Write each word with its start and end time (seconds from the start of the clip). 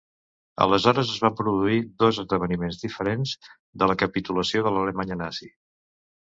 Aleshores 0.63 1.11
es 1.15 1.19
van 1.25 1.35
produir 1.41 1.77
dos 2.05 2.21
esdeveniments 2.25 2.81
diferents 2.85 3.37
de 3.83 3.93
la 3.95 3.99
capitulació 4.07 4.67
de 4.69 4.75
l'Alemanya 4.77 5.23
nazi. 5.25 5.55